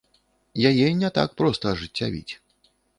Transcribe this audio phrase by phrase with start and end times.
[0.69, 2.29] Яе не так проста ажыццявіць.